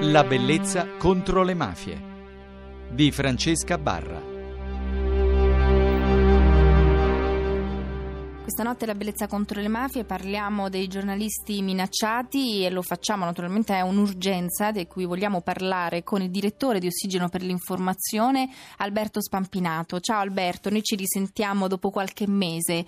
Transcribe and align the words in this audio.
La 0.00 0.24
bellezza 0.24 0.86
contro 0.98 1.42
le 1.42 1.54
mafie 1.54 1.98
di 2.90 3.10
Francesca 3.10 3.78
Barra. 3.78 4.20
Questa 8.42 8.62
notte 8.62 8.84
la 8.84 8.94
bellezza 8.94 9.26
contro 9.26 9.60
le 9.60 9.68
mafie 9.68 10.04
parliamo 10.04 10.68
dei 10.68 10.86
giornalisti 10.86 11.62
minacciati 11.62 12.64
e 12.64 12.70
lo 12.70 12.82
facciamo 12.82 13.24
naturalmente 13.24 13.74
è 13.74 13.80
un'urgenza 13.80 14.70
di 14.70 14.86
cui 14.86 15.06
vogliamo 15.06 15.40
parlare 15.40 16.04
con 16.04 16.20
il 16.20 16.30
direttore 16.30 16.78
di 16.78 16.88
Ossigeno 16.88 17.30
per 17.30 17.40
l'informazione 17.40 18.50
Alberto 18.76 19.22
Spampinato. 19.22 19.98
Ciao 20.00 20.20
Alberto, 20.20 20.68
noi 20.68 20.82
ci 20.82 20.94
risentiamo 20.94 21.68
dopo 21.68 21.88
qualche 21.88 22.28
mese. 22.28 22.84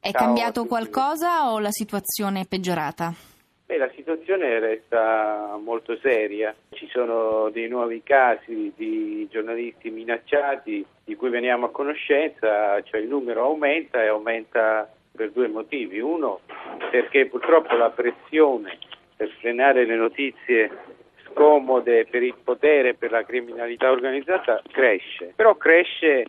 È 0.00 0.10
Ciao 0.10 0.24
cambiato 0.24 0.66
qualcosa 0.66 1.52
o 1.52 1.60
la 1.60 1.70
situazione 1.70 2.40
è 2.40 2.46
peggiorata? 2.46 3.31
Beh, 3.64 3.76
la 3.78 3.90
situazione 3.94 4.58
resta 4.58 5.58
molto 5.62 5.96
seria, 5.98 6.54
ci 6.70 6.88
sono 6.88 7.48
dei 7.50 7.68
nuovi 7.68 8.02
casi 8.02 8.72
di 8.76 9.26
giornalisti 9.30 9.90
minacciati 9.90 10.84
di 11.04 11.14
cui 11.14 11.30
veniamo 11.30 11.66
a 11.66 11.70
conoscenza, 11.70 12.82
cioè 12.82 13.00
il 13.00 13.08
numero 13.08 13.44
aumenta 13.44 14.02
e 14.02 14.08
aumenta 14.08 14.90
per 15.14 15.30
due 15.30 15.48
motivi. 15.48 16.00
Uno 16.00 16.40
perché 16.90 17.26
purtroppo 17.26 17.74
la 17.76 17.90
pressione 17.90 18.78
per 19.16 19.30
frenare 19.40 19.84
le 19.84 19.96
notizie 19.96 20.70
scomode 21.26 22.06
per 22.06 22.22
il 22.22 22.34
potere 22.42 22.90
e 22.90 22.94
per 22.94 23.10
la 23.10 23.24
criminalità 23.24 23.90
organizzata 23.90 24.60
cresce, 24.70 25.32
però 25.34 25.54
cresce 25.56 26.26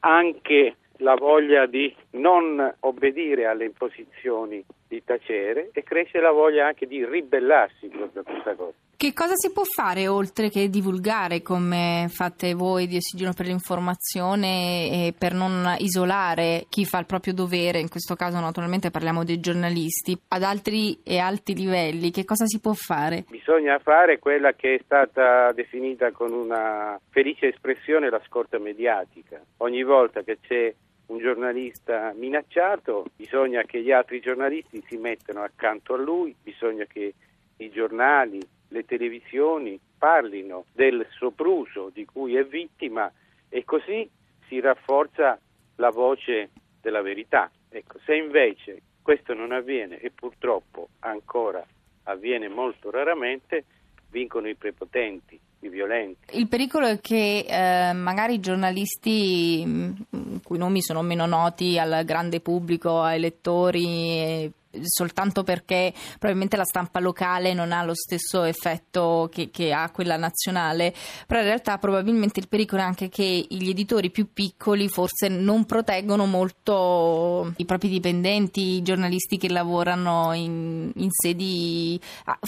anche 0.00 0.76
la 0.98 1.14
voglia 1.14 1.66
di 1.66 1.94
non 2.12 2.74
obbedire 2.80 3.46
alle 3.46 3.66
imposizioni 3.66 4.64
di 4.88 5.02
tacere 5.04 5.70
e 5.72 5.82
cresce 5.82 6.20
la 6.20 6.30
voglia 6.30 6.66
anche 6.66 6.86
di 6.86 7.04
ribellarsi 7.04 7.88
proprio 7.88 8.22
a 8.22 8.24
questa 8.24 8.54
cosa. 8.54 8.85
Che 8.98 9.12
cosa 9.12 9.34
si 9.34 9.52
può 9.52 9.62
fare 9.64 10.08
oltre 10.08 10.48
che 10.48 10.70
divulgare 10.70 11.42
come 11.42 12.06
fate 12.08 12.54
voi 12.54 12.86
di 12.86 12.96
Ossigeno 12.96 13.34
per 13.34 13.44
l'informazione 13.44 15.08
e 15.08 15.14
per 15.16 15.34
non 15.34 15.76
isolare 15.80 16.64
chi 16.70 16.86
fa 16.86 17.00
il 17.00 17.04
proprio 17.04 17.34
dovere, 17.34 17.78
in 17.78 17.90
questo 17.90 18.14
caso 18.14 18.40
naturalmente 18.40 18.90
parliamo 18.90 19.22
dei 19.22 19.38
giornalisti, 19.38 20.18
ad 20.28 20.42
altri 20.42 20.98
e 21.04 21.18
alti 21.18 21.54
livelli, 21.54 22.10
che 22.10 22.24
cosa 22.24 22.46
si 22.46 22.58
può 22.58 22.72
fare? 22.72 23.26
Bisogna 23.28 23.78
fare 23.80 24.18
quella 24.18 24.54
che 24.54 24.76
è 24.76 24.80
stata 24.82 25.52
definita 25.52 26.10
con 26.12 26.32
una 26.32 26.98
felice 27.10 27.48
espressione 27.48 28.08
la 28.08 28.22
scorta 28.26 28.58
mediatica. 28.58 29.38
Ogni 29.58 29.82
volta 29.82 30.22
che 30.22 30.38
c'è 30.40 30.74
un 31.08 31.18
giornalista 31.18 32.14
minacciato, 32.16 33.04
bisogna 33.14 33.60
che 33.64 33.82
gli 33.82 33.92
altri 33.92 34.20
giornalisti 34.20 34.82
si 34.88 34.96
mettano 34.96 35.42
accanto 35.42 35.92
a 35.92 35.98
lui, 35.98 36.34
bisogna 36.42 36.86
che 36.86 37.12
i 37.58 37.70
giornali, 37.70 38.40
le 38.68 38.84
televisioni 38.84 39.78
parlino 39.98 40.64
del 40.72 41.06
sopruso 41.16 41.90
di 41.92 42.04
cui 42.04 42.36
è 42.36 42.44
vittima 42.44 43.10
e 43.48 43.64
così 43.64 44.08
si 44.48 44.60
rafforza 44.60 45.38
la 45.76 45.90
voce 45.90 46.50
della 46.80 47.02
verità. 47.02 47.50
Ecco, 47.68 47.98
se 48.04 48.14
invece 48.14 48.82
questo 49.02 49.34
non 49.34 49.52
avviene 49.52 49.98
e 49.98 50.10
purtroppo 50.10 50.88
ancora 51.00 51.64
avviene 52.04 52.48
molto 52.48 52.90
raramente, 52.90 53.64
vincono 54.10 54.48
i 54.48 54.54
prepotenti, 54.54 55.38
i 55.60 55.68
violenti. 55.68 56.36
Il 56.36 56.48
pericolo 56.48 56.86
è 56.86 57.00
che 57.00 57.44
eh, 57.48 57.92
magari 57.92 58.34
i 58.34 58.40
giornalisti, 58.40 59.62
i 59.62 60.40
cui 60.42 60.58
nomi 60.58 60.80
sono 60.82 61.02
meno 61.02 61.26
noti 61.26 61.78
al 61.78 62.04
grande 62.04 62.40
pubblico, 62.40 63.00
ai 63.00 63.20
lettori, 63.20 64.50
soltanto 64.82 65.42
perché 65.42 65.92
probabilmente 66.18 66.56
la 66.56 66.64
stampa 66.64 67.00
locale 67.00 67.54
non 67.54 67.72
ha 67.72 67.84
lo 67.84 67.94
stesso 67.94 68.44
effetto 68.44 69.28
che, 69.30 69.50
che, 69.50 69.72
ha 69.72 69.90
quella 69.90 70.16
nazionale, 70.16 70.92
però 71.26 71.40
in 71.40 71.46
realtà 71.46 71.78
probabilmente 71.78 72.40
il 72.40 72.48
pericolo 72.48 72.82
è 72.82 72.84
anche 72.84 73.08
che 73.08 73.46
gli 73.48 73.68
editori 73.68 74.10
più 74.10 74.32
piccoli 74.32 74.88
forse 74.88 75.28
non 75.28 75.64
proteggono 75.64 76.26
molto 76.26 77.52
i 77.56 77.64
propri 77.64 77.88
dipendenti, 77.88 78.76
i 78.76 78.82
giornalisti 78.82 79.36
che 79.36 79.50
lavorano 79.50 80.32
in, 80.32 80.90
in 80.94 81.08
sedi, 81.10 81.98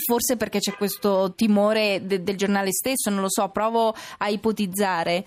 forse 0.05 0.37
perché 0.37 0.59
c'è 0.59 0.73
questo 0.73 1.33
timore 1.35 2.01
de, 2.03 2.23
del 2.23 2.35
giornale 2.35 2.71
stesso, 2.71 3.09
non 3.09 3.21
lo 3.21 3.29
so, 3.29 3.49
provo 3.49 3.93
a 4.17 4.27
ipotizzare. 4.29 5.25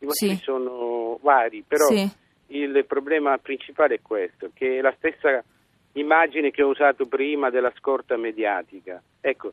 I 0.00 0.06
motivi 0.06 0.36
sì. 0.36 0.42
sono 0.42 1.18
vari, 1.22 1.64
però 1.66 1.86
sì. 1.86 2.08
il 2.48 2.84
problema 2.86 3.38
principale 3.38 3.96
è 3.96 4.00
questo, 4.02 4.50
che 4.52 4.80
la 4.80 4.94
stessa 4.96 5.42
immagine 5.92 6.50
che 6.50 6.62
ho 6.62 6.68
usato 6.68 7.06
prima 7.06 7.50
della 7.50 7.72
scorta 7.76 8.16
mediatica. 8.16 9.02
Ecco, 9.20 9.52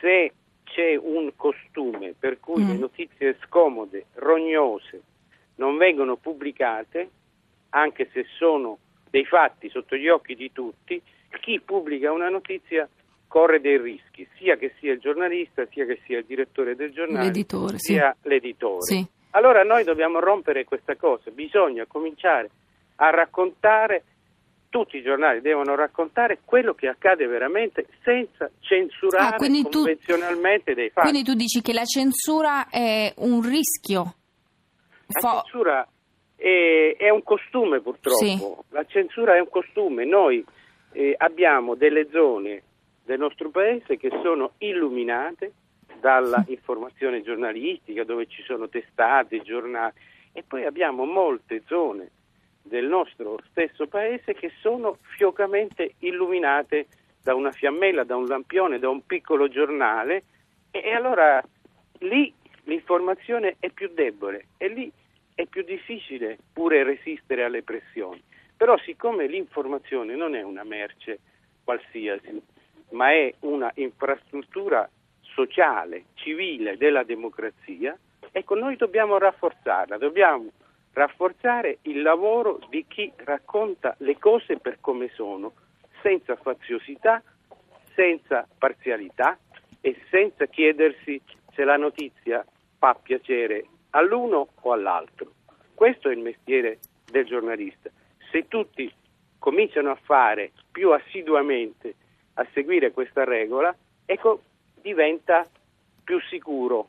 se 0.00 0.32
c'è 0.64 0.96
un 0.96 1.32
costume 1.36 2.14
per 2.18 2.40
cui 2.40 2.62
mm. 2.62 2.68
le 2.68 2.76
notizie 2.76 3.36
scomode, 3.44 4.06
rognose, 4.14 5.00
non 5.56 5.76
vengono 5.76 6.16
pubblicate, 6.16 7.10
anche 7.70 8.08
se 8.12 8.26
sono 8.36 8.78
dei 9.10 9.24
fatti 9.24 9.68
sotto 9.70 9.96
gli 9.96 10.08
occhi 10.08 10.34
di 10.34 10.52
tutti, 10.52 11.00
chi 11.40 11.60
pubblica 11.60 12.12
una 12.12 12.28
notizia 12.28 12.88
corre 13.26 13.60
dei 13.60 13.78
rischi, 13.78 14.26
sia 14.36 14.56
che 14.56 14.74
sia 14.78 14.92
il 14.92 15.00
giornalista, 15.00 15.66
sia 15.66 15.84
che 15.84 16.00
sia 16.04 16.18
il 16.18 16.24
direttore 16.24 16.74
del 16.74 16.92
giornale, 16.92 17.26
l'editore, 17.26 17.78
sia 17.78 18.14
sì. 18.20 18.28
l'editore. 18.28 18.82
Sì. 18.82 19.06
Allora 19.30 19.62
noi 19.62 19.84
dobbiamo 19.84 20.20
rompere 20.20 20.64
questa 20.64 20.96
cosa, 20.96 21.30
bisogna 21.30 21.84
cominciare 21.86 22.50
a 22.96 23.10
raccontare 23.10 24.04
tutti 24.76 24.98
i 24.98 25.02
giornali 25.02 25.40
devono 25.40 25.74
raccontare 25.74 26.40
quello 26.44 26.74
che 26.74 26.86
accade 26.86 27.26
veramente 27.26 27.86
senza 28.02 28.50
censurare 28.60 29.36
ah, 29.36 29.38
convenzionalmente 29.38 30.72
tu, 30.72 30.76
dei 30.76 30.90
fatti. 30.90 31.08
Quindi 31.08 31.26
tu 31.26 31.34
dici 31.34 31.62
che 31.62 31.72
la 31.72 31.86
censura 31.86 32.68
è 32.68 33.10
un 33.16 33.40
rischio? 33.40 34.14
La 35.06 35.20
Fo- 35.20 35.40
censura 35.40 35.88
è, 36.36 36.94
è, 36.98 37.08
un 37.08 37.22
costume 37.22 37.80
purtroppo, 37.80 38.18
sì. 38.18 38.38
la 38.68 38.84
censura 38.84 39.34
è 39.36 39.40
un 39.40 39.48
costume. 39.48 40.04
Noi 40.04 40.44
eh, 40.92 41.14
abbiamo 41.16 41.74
delle 41.74 42.08
zone 42.10 42.62
del 43.02 43.18
nostro 43.18 43.48
paese 43.48 43.96
che 43.96 44.10
sono 44.22 44.52
illuminate 44.58 45.52
dalla 46.00 46.44
informazione 46.48 47.22
giornalistica 47.22 48.04
dove 48.04 48.26
ci 48.26 48.42
sono 48.42 48.68
testate, 48.68 49.40
giornali 49.40 49.94
e 50.34 50.42
poi 50.46 50.66
abbiamo 50.66 51.06
molte 51.06 51.62
zone 51.66 52.10
del 52.68 52.86
nostro 52.86 53.38
stesso 53.50 53.86
paese 53.86 54.34
che 54.34 54.52
sono 54.60 54.98
fiocamente 55.16 55.94
illuminate 56.00 56.86
da 57.22 57.34
una 57.34 57.52
fiammella, 57.52 58.04
da 58.04 58.16
un 58.16 58.26
lampione, 58.26 58.78
da 58.78 58.88
un 58.88 59.04
piccolo 59.04 59.48
giornale 59.48 60.24
e, 60.70 60.92
allora 60.92 61.42
lì 62.00 62.32
l'informazione 62.64 63.56
è 63.58 63.70
più 63.70 63.90
debole 63.92 64.48
e 64.58 64.68
lì 64.68 64.90
è 65.34 65.46
più 65.46 65.62
difficile 65.62 66.38
pure 66.52 66.82
resistere 66.82 67.44
alle 67.44 67.62
pressioni. 67.62 68.22
Però 68.56 68.76
siccome 68.78 69.26
l'informazione 69.26 70.14
non 70.16 70.34
è 70.34 70.42
una 70.42 70.64
merce 70.64 71.18
qualsiasi, 71.62 72.40
ma 72.90 73.10
è 73.10 73.32
una 73.40 73.70
infrastruttura 73.74 74.88
sociale, 75.20 76.04
civile 76.14 76.76
della 76.76 77.02
democrazia, 77.02 77.96
ecco 78.30 78.54
noi 78.54 78.76
dobbiamo 78.76 79.18
rafforzarla, 79.18 79.98
dobbiamo 79.98 80.50
rafforzare 80.96 81.78
il 81.82 82.00
lavoro 82.00 82.58
di 82.70 82.86
chi 82.88 83.12
racconta 83.16 83.94
le 83.98 84.18
cose 84.18 84.58
per 84.58 84.78
come 84.80 85.10
sono, 85.12 85.52
senza 86.00 86.36
faziosità, 86.36 87.22
senza 87.94 88.48
parzialità 88.56 89.38
e 89.82 89.94
senza 90.08 90.46
chiedersi 90.46 91.20
se 91.52 91.64
la 91.64 91.76
notizia 91.76 92.42
fa 92.78 92.94
piacere 92.94 93.66
all'uno 93.90 94.48
o 94.58 94.72
all'altro. 94.72 95.32
Questo 95.74 96.08
è 96.08 96.12
il 96.12 96.20
mestiere 96.20 96.78
del 97.04 97.26
giornalista. 97.26 97.90
Se 98.30 98.48
tutti 98.48 98.90
cominciano 99.38 99.90
a 99.90 99.98
fare 100.02 100.52
più 100.72 100.92
assiduamente, 100.92 101.94
a 102.34 102.46
seguire 102.54 102.92
questa 102.92 103.24
regola, 103.24 103.74
ecco, 104.06 104.40
diventa 104.80 105.46
più 106.02 106.18
sicuro 106.22 106.88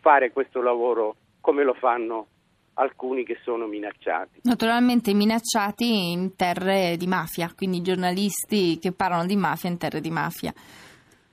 fare 0.00 0.32
questo 0.32 0.62
lavoro 0.62 1.16
come 1.42 1.62
lo 1.62 1.74
fanno 1.74 2.28
alcuni 2.78 3.24
che 3.24 3.38
sono 3.42 3.66
minacciati. 3.66 4.40
Naturalmente 4.42 5.12
minacciati 5.12 6.12
in 6.12 6.34
terre 6.36 6.96
di 6.96 7.06
mafia, 7.06 7.52
quindi 7.54 7.82
giornalisti 7.82 8.78
che 8.78 8.92
parlano 8.92 9.26
di 9.26 9.36
mafia 9.36 9.68
in 9.68 9.78
terre 9.78 10.00
di 10.00 10.10
mafia. 10.10 10.52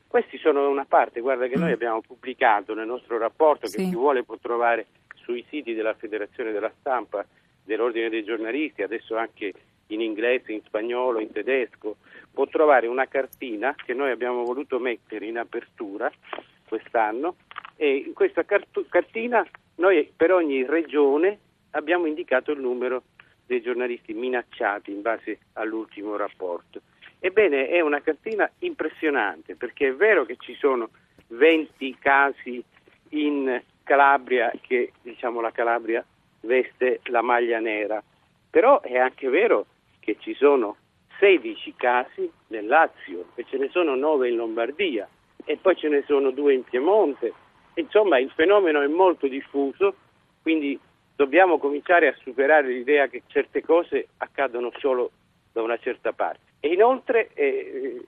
Questi 0.07 0.37
sono 0.37 0.69
una 0.69 0.85
parte, 0.85 1.19
guarda 1.19 1.47
che 1.47 1.57
mm. 1.57 1.61
noi 1.61 1.71
abbiamo 1.71 2.01
pubblicato 2.01 2.73
nel 2.73 2.87
nostro 2.87 3.17
rapporto, 3.17 3.67
sì. 3.67 3.77
che 3.77 3.83
chi 3.83 3.95
vuole 3.95 4.23
può 4.23 4.37
trovare 4.41 4.87
sui 5.15 5.45
siti 5.49 5.73
della 5.73 5.93
Federazione 5.93 6.51
della 6.51 6.71
Stampa, 6.79 7.25
dell'Ordine 7.63 8.09
dei 8.09 8.23
giornalisti, 8.23 8.81
adesso 8.81 9.17
anche 9.17 9.53
in 9.87 10.01
inglese, 10.01 10.51
in 10.51 10.61
spagnolo, 10.65 11.19
in 11.19 11.31
tedesco, 11.31 11.97
può 12.31 12.47
trovare 12.47 12.87
una 12.87 13.07
cartina 13.07 13.75
che 13.75 13.93
noi 13.93 14.11
abbiamo 14.11 14.43
voluto 14.43 14.79
mettere 14.79 15.25
in 15.25 15.37
apertura 15.37 16.11
quest'anno 16.67 17.35
e 17.75 17.95
in 18.07 18.13
questa 18.13 18.43
cart- 18.43 18.87
cartina 18.89 19.45
noi 19.75 20.11
per 20.15 20.31
ogni 20.31 20.65
regione 20.65 21.39
abbiamo 21.71 22.05
indicato 22.05 22.51
il 22.51 22.59
numero 22.59 23.03
dei 23.45 23.61
giornalisti 23.61 24.13
minacciati 24.13 24.91
in 24.91 25.01
base 25.01 25.39
all'ultimo 25.53 26.15
rapporto. 26.15 26.81
Ebbene, 27.19 27.69
è 27.69 27.79
una 27.81 28.01
cartina 28.01 28.49
impressionante 28.59 29.55
perché 29.55 29.89
è 29.89 29.93
vero 29.93 30.25
che 30.25 30.37
ci 30.39 30.55
sono 30.55 30.89
20 31.27 31.97
casi 31.99 32.63
in 33.09 33.61
Calabria 33.83 34.51
che 34.61 34.91
diciamo 35.01 35.41
la 35.41 35.51
Calabria 35.51 36.03
veste 36.41 36.99
la 37.05 37.21
maglia 37.21 37.59
nera, 37.59 38.01
però 38.49 38.81
è 38.81 38.97
anche 38.97 39.29
vero 39.29 39.65
che 39.99 40.17
ci 40.19 40.33
sono 40.35 40.77
16 41.19 41.73
casi 41.75 42.29
nel 42.47 42.67
Lazio 42.67 43.27
e 43.35 43.45
ce 43.45 43.57
ne 43.57 43.69
sono 43.69 43.95
9 43.95 44.29
in 44.29 44.35
Lombardia 44.35 45.07
e 45.43 45.57
poi 45.57 45.75
ce 45.75 45.87
ne 45.87 46.03
sono 46.05 46.31
2 46.31 46.53
in 46.53 46.63
Piemonte. 46.63 47.33
Insomma, 47.75 48.19
il 48.19 48.31
fenomeno 48.31 48.81
è 48.81 48.87
molto 48.87 49.27
diffuso, 49.27 49.95
quindi 50.41 50.79
dobbiamo 51.15 51.57
cominciare 51.57 52.07
a 52.07 52.15
superare 52.21 52.67
l'idea 52.67 53.07
che 53.07 53.23
certe 53.27 53.61
cose 53.61 54.07
accadono 54.17 54.71
solo 54.79 55.11
da 55.51 55.61
una 55.61 55.77
certa 55.77 56.11
parte. 56.11 56.53
E 56.59 56.73
inoltre 56.73 57.29
eh, 57.33 58.05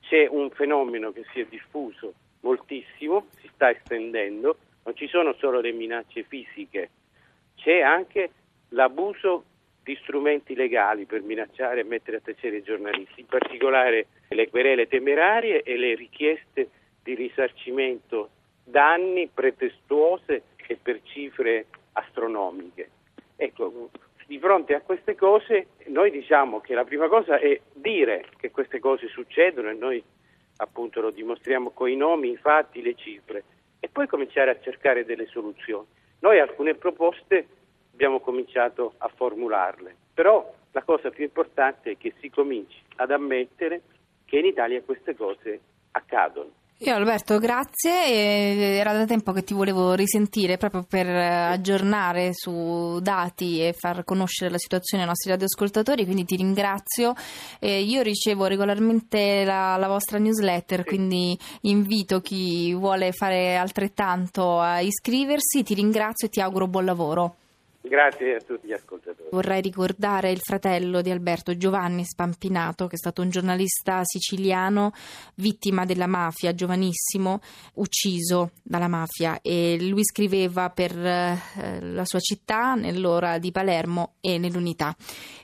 c'è 0.00 0.26
un 0.28 0.50
fenomeno 0.50 1.12
che 1.12 1.24
si 1.32 1.40
è 1.40 1.46
diffuso 1.46 2.14
moltissimo, 2.40 3.26
si 3.40 3.48
sta 3.54 3.70
estendendo, 3.70 4.56
non 4.84 4.96
ci 4.96 5.06
sono 5.08 5.34
solo 5.34 5.60
le 5.60 5.72
minacce 5.72 6.24
fisiche, 6.24 6.90
c'è 7.56 7.80
anche 7.80 8.30
l'abuso 8.70 9.44
di 9.82 9.96
strumenti 10.02 10.54
legali 10.54 11.04
per 11.06 11.22
minacciare 11.22 11.80
e 11.80 11.84
mettere 11.84 12.18
a 12.18 12.20
tacere 12.20 12.56
i 12.56 12.62
giornalisti, 12.62 13.20
in 13.20 13.26
particolare 13.26 14.06
le 14.28 14.48
querele 14.48 14.86
temerarie 14.86 15.62
e 15.62 15.76
le 15.76 15.94
richieste 15.94 16.68
di 17.02 17.14
risarcimento 17.14 18.30
danni 18.64 19.28
pretestuose 19.32 20.42
e 20.66 20.78
per 20.80 21.00
cifre 21.02 21.66
astronomiche. 21.92 22.90
Ecco, 23.36 23.90
di 24.26 24.38
fronte 24.38 24.74
a 24.74 24.80
queste 24.80 25.14
cose 25.14 25.68
noi 25.86 26.10
diciamo 26.10 26.60
che 26.60 26.74
la 26.74 26.84
prima 26.84 27.08
cosa 27.08 27.38
è 27.38 27.60
dire 27.72 28.26
che 28.38 28.50
queste 28.50 28.78
cose 28.78 29.08
succedono 29.08 29.68
e 29.68 29.74
noi 29.74 30.02
appunto 30.56 31.00
lo 31.00 31.10
dimostriamo 31.10 31.70
con 31.70 31.90
i 31.90 31.96
nomi, 31.96 32.30
i 32.30 32.36
fatti, 32.36 32.82
le 32.82 32.94
cifre 32.94 33.44
e 33.80 33.88
poi 33.88 34.06
cominciare 34.06 34.50
a 34.50 34.60
cercare 34.60 35.04
delle 35.04 35.26
soluzioni. 35.26 35.86
Noi 36.20 36.38
alcune 36.38 36.74
proposte 36.74 37.46
abbiamo 37.92 38.20
cominciato 38.20 38.94
a 38.98 39.08
formularle, 39.08 39.94
però 40.14 40.54
la 40.70 40.82
cosa 40.82 41.10
più 41.10 41.24
importante 41.24 41.92
è 41.92 41.96
che 41.98 42.14
si 42.20 42.30
cominci 42.30 42.80
ad 42.96 43.10
ammettere 43.10 43.82
che 44.24 44.38
in 44.38 44.46
Italia 44.46 44.80
queste 44.82 45.14
cose 45.16 45.60
accadono. 45.90 46.50
Io 46.84 46.96
Alberto, 46.96 47.38
grazie. 47.38 48.74
Era 48.76 48.92
da 48.92 49.04
tempo 49.04 49.30
che 49.30 49.44
ti 49.44 49.54
volevo 49.54 49.92
risentire 49.94 50.56
proprio 50.56 50.82
per 50.82 51.06
aggiornare 51.06 52.30
su 52.32 52.98
dati 53.00 53.60
e 53.64 53.72
far 53.72 54.02
conoscere 54.02 54.50
la 54.50 54.58
situazione 54.58 55.04
ai 55.04 55.08
nostri 55.08 55.30
radioascoltatori, 55.30 56.04
quindi 56.04 56.24
ti 56.24 56.34
ringrazio. 56.34 57.14
io 57.60 58.02
ricevo 58.02 58.46
regolarmente 58.46 59.44
la, 59.44 59.76
la 59.76 59.86
vostra 59.86 60.18
newsletter, 60.18 60.82
quindi 60.82 61.38
invito 61.60 62.20
chi 62.20 62.74
vuole 62.74 63.12
fare 63.12 63.54
altrettanto 63.54 64.58
a 64.58 64.80
iscriversi. 64.80 65.62
Ti 65.62 65.74
ringrazio 65.74 66.26
e 66.26 66.30
ti 66.30 66.40
auguro 66.40 66.66
buon 66.66 66.84
lavoro. 66.84 67.36
Grazie 67.84 68.36
a 68.36 68.40
tutti 68.40 68.68
gli 68.68 68.72
ascoltatori. 68.72 69.28
Vorrei 69.32 69.60
ricordare 69.60 70.30
il 70.30 70.38
fratello 70.38 71.02
di 71.02 71.10
Alberto 71.10 71.56
Giovanni 71.56 72.04
Spampinato, 72.04 72.86
che 72.86 72.94
è 72.94 72.98
stato 72.98 73.22
un 73.22 73.30
giornalista 73.30 74.00
siciliano 74.04 74.92
vittima 75.34 75.84
della 75.84 76.06
mafia, 76.06 76.54
giovanissimo, 76.54 77.40
ucciso 77.74 78.52
dalla 78.62 78.86
mafia 78.86 79.40
e 79.42 79.78
lui 79.80 80.04
scriveva 80.04 80.70
per 80.70 80.96
eh, 80.96 81.80
la 81.80 82.04
sua 82.04 82.20
città 82.20 82.74
nell'ora 82.74 83.38
di 83.38 83.50
Palermo 83.50 84.14
e 84.20 84.38
nell'unità. 84.38 84.94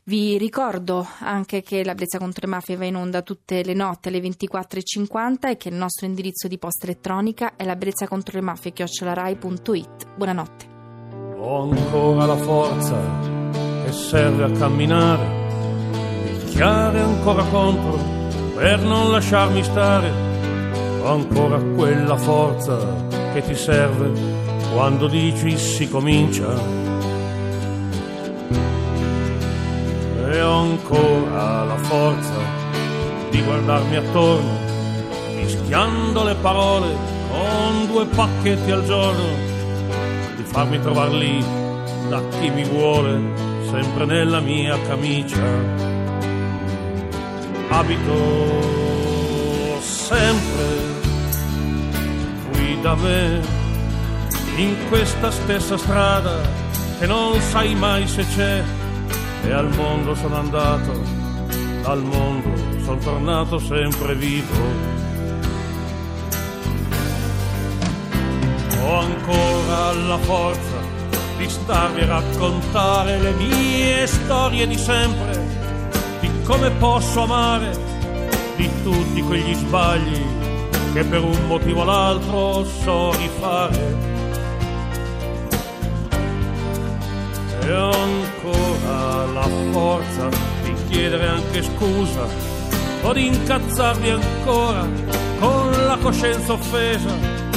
Vi 0.05 0.39
ricordo 0.39 1.07
anche 1.19 1.63
che 1.63 1.85
la 1.85 1.95
Brezza 1.95 2.19
contro 2.19 2.47
le 2.47 2.53
mafie 2.53 2.77
va 2.77 2.85
in 2.85 2.95
onda 2.95 3.23
tutte 3.23 3.65
le 3.65 3.75
notti 3.75 4.09
alle 4.09 4.21
24.50 4.21 5.51
e 5.51 5.57
che 5.57 5.71
il 5.71 5.75
nostro 5.75 6.07
indirizzo 6.07 6.47
di 6.47 6.57
posta 6.57 6.87
elettronica 6.87 7.57
è 7.57 7.65
la 7.65 7.75
brezza 7.75 8.07
contro 8.07 8.39
le 8.39 8.45
mafie 8.45 8.73
chiocciolarai.it. 8.73 10.15
Buonanotte. 10.15 10.68
Ho 11.41 11.63
ancora 11.63 12.27
la 12.27 12.37
forza 12.37 12.97
che 13.85 13.93
serve 13.93 14.43
a 14.43 14.51
camminare, 14.51 15.25
picchiare 16.41 17.01
ancora 17.01 17.45
contro 17.45 17.97
per 18.57 18.81
non 18.81 19.13
lasciarmi 19.13 19.63
stare. 19.63 20.11
Ho 21.01 21.13
ancora 21.13 21.59
quella 21.77 22.17
forza 22.17 22.77
che 23.33 23.43
ti 23.43 23.55
serve 23.55 24.11
quando 24.75 25.07
dici 25.07 25.57
si 25.57 25.89
comincia. 25.89 26.53
E 30.31 30.43
ho 30.43 30.59
ancora 30.59 31.65
la 31.65 31.77
forza 31.83 32.35
di 33.31 33.41
guardarmi 33.43 33.97
attorno, 33.97 34.59
mischiando 35.37 36.25
le 36.25 36.35
parole 36.35 36.89
con 37.31 37.87
due 37.87 38.07
pacchetti 38.07 38.73
al 38.73 38.85
giorno 38.85 39.48
farmi 40.51 40.81
trovar 40.81 41.11
lì 41.11 41.45
da 42.09 42.23
chi 42.41 42.51
mi 42.51 42.65
vuole, 42.65 43.21
sempre 43.71 44.07
nella 44.07 44.41
mia 44.41 44.79
camicia. 44.87 45.43
Abito 47.69 48.63
sempre 49.81 50.67
qui 52.51 52.81
da 52.81 52.95
me, 52.95 53.41
in 54.57 54.75
questa 54.89 55.31
stessa 55.31 55.77
strada 55.77 56.41
che 56.99 57.07
non 57.07 57.39
sai 57.41 57.75
mai 57.75 58.09
se 58.09 58.25
c'è. 58.35 58.63
E 59.45 59.53
al 59.53 59.69
mondo 59.77 60.15
sono 60.15 60.37
andato, 60.37 61.01
dal 61.83 62.03
mondo 62.03 62.49
sono 62.83 62.99
tornato 62.99 63.59
sempre 63.59 64.15
vivo 64.15 64.98
ho 68.99 69.01
ancora 69.01 69.93
la 69.93 70.19
forza 70.19 70.77
di 71.37 71.49
starvi 71.49 72.01
a 72.01 72.07
raccontare 72.07 73.19
le 73.21 73.31
mie 73.33 74.07
storie 74.09 74.67
di 74.67 74.77
sempre, 74.77 75.41
di 76.21 76.29
come 76.43 76.71
posso 76.73 77.23
amare, 77.23 77.71
di 78.57 78.69
tutti 78.83 79.23
quegli 79.23 79.55
sbagli 79.55 80.21
che 80.93 81.05
per 81.05 81.23
un 81.23 81.47
motivo 81.47 81.83
o 81.83 81.85
l'altro 81.85 82.65
so 82.65 83.13
rifare. 83.13 84.17
E 87.61 87.73
ho 87.73 87.91
ancora 87.91 89.27
la 89.27 89.49
forza 89.71 90.29
di 90.65 90.75
chiedere 90.89 91.29
anche 91.29 91.63
scusa 91.63 92.27
o 93.03 93.13
di 93.13 93.27
incazzarvi 93.27 94.11
ancora 94.11 94.89
con 95.39 95.71
la 95.87 95.97
coscienza 96.01 96.55
offesa 96.55 97.48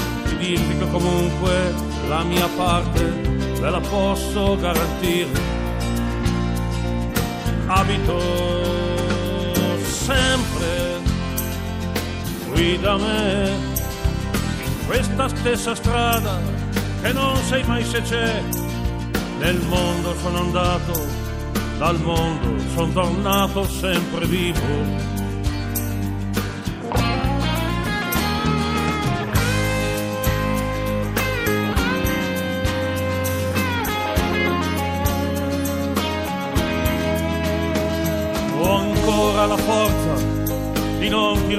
dirvi 0.41 0.75
che 0.75 0.89
comunque 0.89 1.73
la 2.09 2.23
mia 2.23 2.49
parte 2.57 3.03
ve 3.59 3.69
la 3.69 3.79
posso 3.79 4.57
garantire. 4.57 5.29
Abito 7.67 8.19
sempre 9.85 10.99
qui 12.51 12.79
da 12.79 12.97
me, 12.97 13.49
in 14.65 14.85
questa 14.87 15.29
stessa 15.29 15.75
strada 15.75 16.39
che 17.01 17.13
non 17.13 17.35
sai 17.47 17.63
mai 17.65 17.85
se 17.85 18.01
c'è. 18.01 18.41
Nel 19.39 19.59
mondo 19.69 20.15
sono 20.21 20.39
andato, 20.39 21.05
dal 21.77 21.99
mondo 21.99 22.61
sono 22.73 22.91
tornato 22.91 23.63
sempre 23.67 24.25
vivo 24.25 25.10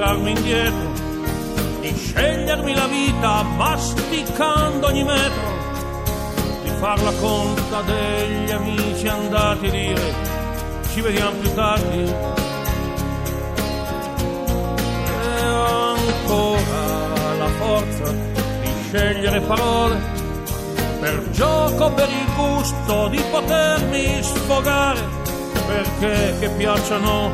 tirarmi 0.03 0.31
indietro, 0.31 0.91
di 1.79 1.95
scegliermi 1.95 2.75
la 2.75 2.87
vita 2.87 3.43
masticando 3.43 4.87
ogni 4.87 5.03
metro, 5.03 5.51
di 6.61 6.69
far 6.79 7.01
la 7.01 7.13
conta 7.21 7.81
degli 7.83 8.51
amici 8.51 9.07
andati 9.07 9.67
a 9.67 9.71
dire 9.71 10.13
ci 10.91 10.99
vediamo 10.99 11.39
più 11.39 11.53
tardi. 11.53 12.13
E 15.21 15.47
ho 15.47 15.95
ancora 15.95 17.35
la 17.37 17.47
forza 17.57 18.11
di 18.11 18.69
scegliere 18.87 19.39
parole 19.39 20.01
per 20.99 21.29
gioco, 21.31 21.91
per 21.91 22.09
il 22.09 22.33
gusto 22.35 23.07
di 23.07 23.21
potermi 23.31 24.21
sfogare 24.21 25.21
perché 25.65 26.35
che 26.39 26.49
piacciono 26.49 27.31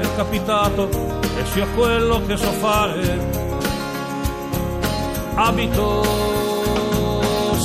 è 0.00 0.06
capitato 0.16 1.19
e 1.36 1.44
sia 1.52 1.66
quello 1.74 2.24
che 2.26 2.36
so 2.36 2.50
fare. 2.52 3.48
Abito 5.34 6.04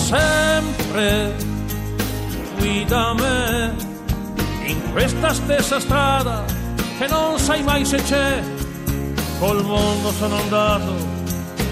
sempre 0.05 1.35
qui 2.57 2.85
da 2.85 3.13
me, 3.13 3.75
in 4.65 4.91
questa 4.91 5.33
stessa 5.33 5.79
strada 5.79 6.43
che 6.97 7.07
non 7.07 7.37
sai 7.39 7.63
mai 7.63 7.85
se 7.85 7.97
c'è. 7.97 8.43
Col 9.39 9.63
mondo 9.63 10.11
sono 10.13 10.35
andato, 10.37 10.93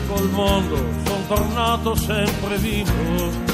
col 0.08 0.30
mondo, 0.30 0.76
son 1.06 1.28
tornato 1.28 1.96
sempre 1.96 2.58
vivo 2.58 3.53